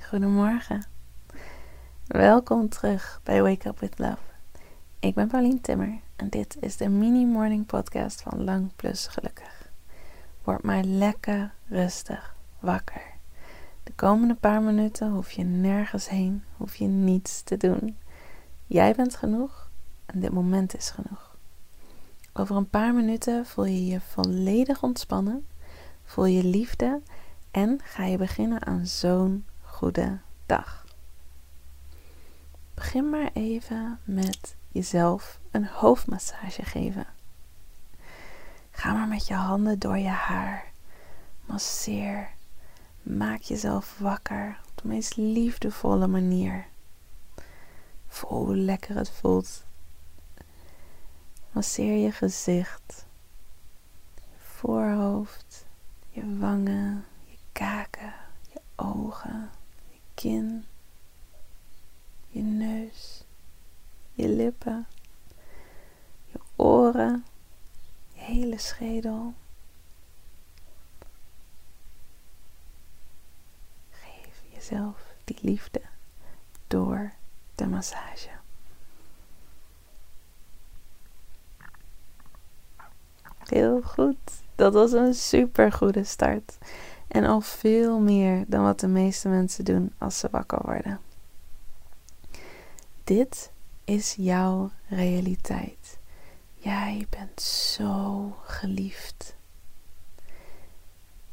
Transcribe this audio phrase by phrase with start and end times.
[0.00, 0.84] Goedemorgen.
[2.06, 4.18] Welkom terug bij Wake Up With Love.
[4.98, 9.70] Ik ben Paulien Timmer en dit is de mini morning podcast van Lang Plus Gelukkig.
[10.44, 13.02] Word maar lekker rustig wakker.
[13.82, 17.96] De komende paar minuten hoef je nergens heen, hoef je niets te doen.
[18.66, 19.70] Jij bent genoeg
[20.06, 21.36] en dit moment is genoeg.
[22.32, 25.46] Over een paar minuten voel je je volledig ontspannen,
[26.04, 27.00] voel je liefde
[27.50, 29.44] en ga je beginnen aan zo'n
[29.76, 30.84] goede dag.
[32.74, 37.06] Begin maar even met jezelf een hoofdmassage geven.
[38.70, 40.70] Ga maar met je handen door je haar.
[41.44, 42.30] Masseer.
[43.02, 46.66] Maak jezelf wakker op de meest liefdevolle manier.
[48.06, 49.64] Voel hoe lekker het voelt.
[51.50, 53.06] Masseer je gezicht,
[54.14, 55.66] je voorhoofd,
[56.08, 57.04] je wangen,
[57.52, 58.14] kaken,
[58.52, 59.65] je ogen, je
[60.16, 60.64] kin,
[62.28, 63.24] je neus,
[64.12, 64.86] je lippen,
[66.26, 67.24] je oren,
[68.12, 69.34] je hele schedel.
[73.90, 75.80] Geef jezelf die liefde
[76.66, 77.12] door
[77.54, 78.30] de massage.
[83.38, 84.16] Heel goed.
[84.54, 86.58] Dat was een super goede start.
[87.08, 91.00] En al veel meer dan wat de meeste mensen doen als ze wakker worden.
[93.04, 93.50] Dit
[93.84, 95.98] is jouw realiteit.
[96.54, 99.34] Jij bent zo geliefd.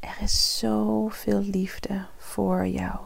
[0.00, 2.98] Er is zoveel liefde voor jou.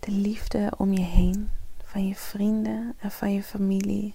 [0.00, 1.50] De liefde om je heen,
[1.84, 4.14] van je vrienden en van je familie,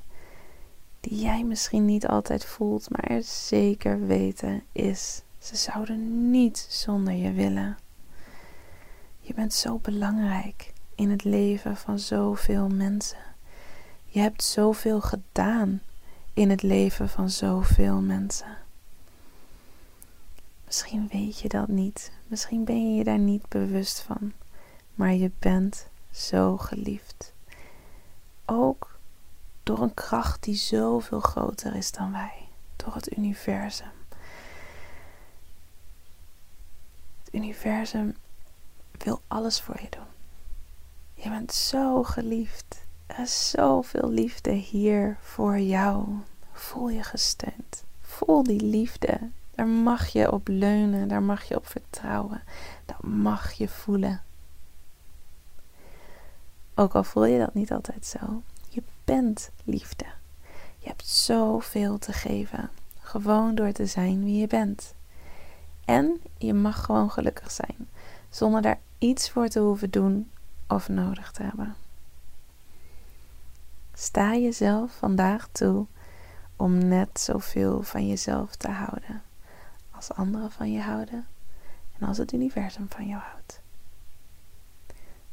[0.99, 7.13] die jij misschien niet altijd voelt, maar er zeker weten is ze zouden niet zonder
[7.13, 7.77] je willen.
[9.19, 13.17] Je bent zo belangrijk in het leven van zoveel mensen.
[14.05, 15.81] Je hebt zoveel gedaan
[16.33, 18.57] in het leven van zoveel mensen.
[20.65, 22.11] Misschien weet je dat niet.
[22.27, 24.33] Misschien ben je je daar niet bewust van.
[24.95, 27.33] Maar je bent zo geliefd.
[28.45, 28.99] Ook
[29.63, 32.47] door een kracht die zoveel groter is dan wij.
[32.75, 33.94] Door het universum.
[37.31, 38.15] Universum
[38.97, 40.07] wil alles voor je doen.
[41.13, 42.85] Je bent zo geliefd.
[43.05, 46.07] Er is zoveel liefde hier voor jou.
[46.51, 47.83] Voel je gesteund.
[48.01, 49.19] Voel die liefde.
[49.55, 51.07] Daar mag je op leunen.
[51.07, 52.43] Daar mag je op vertrouwen.
[52.85, 54.23] Dat mag je voelen.
[56.75, 58.41] Ook al voel je dat niet altijd zo.
[58.69, 60.05] Je bent liefde.
[60.77, 62.69] Je hebt zoveel te geven.
[62.99, 64.93] Gewoon door te zijn wie je bent.
[65.85, 67.89] En je mag gewoon gelukkig zijn,
[68.29, 70.31] zonder daar iets voor te hoeven doen
[70.67, 71.75] of nodig te hebben.
[73.93, 75.85] Sta jezelf vandaag toe
[76.55, 79.21] om net zoveel van jezelf te houden
[79.95, 81.27] als anderen van je houden
[81.99, 83.61] en als het universum van jou houdt.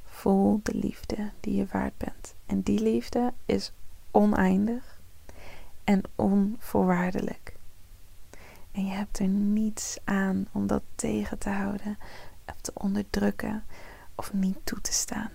[0.05, 2.35] Voel de liefde die je waard bent.
[2.47, 3.73] En die liefde is
[4.11, 5.01] oneindig
[5.85, 7.55] en onvoorwaardelijk.
[8.73, 11.99] En je hebt er niets aan om dat tegen te houden,
[12.47, 13.65] of te onderdrukken
[14.15, 15.31] of niet toe te staan.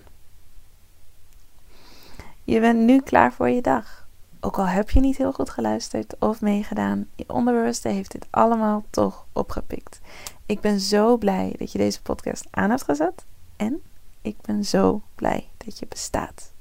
[2.43, 4.07] Je bent nu klaar voor je dag.
[4.39, 8.85] Ook al heb je niet heel goed geluisterd of meegedaan, je onderbewuste heeft dit allemaal
[8.89, 9.99] toch opgepikt.
[10.45, 13.25] Ik ben zo blij dat je deze podcast aan hebt gezet
[13.55, 13.81] en
[14.21, 16.53] ik ben zo blij dat je bestaat.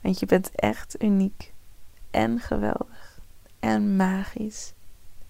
[0.00, 1.52] Want je bent echt uniek
[2.10, 3.20] en geweldig
[3.60, 4.72] en magisch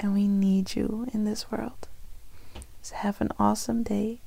[0.01, 1.89] and we need you in this world.
[2.81, 4.21] So have an awesome day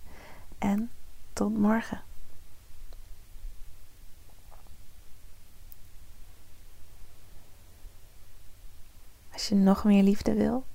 [0.59, 0.89] en
[1.33, 2.01] tot morgen.
[9.31, 10.65] Als je nog meer liefde wil,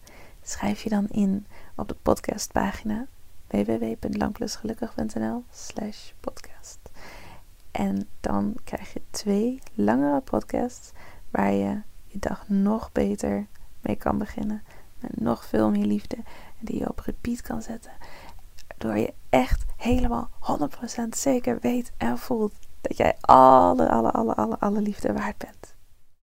[0.42, 3.06] schrijf je dan in op de podcastpagina
[3.46, 6.78] www.langplusgelukkig.nl slash podcast.
[7.70, 10.92] En dan krijg je twee langere podcasts
[11.30, 13.46] waar je je dag nog beter
[13.80, 14.62] mee kan beginnen
[15.00, 16.16] met nog veel meer liefde.
[16.60, 17.92] Die je op repeat kan zetten.
[18.68, 20.30] Waardoor je echt helemaal
[21.04, 25.74] 100% zeker weet en voelt dat jij alle, alle, alle, alle, alle liefde waard bent.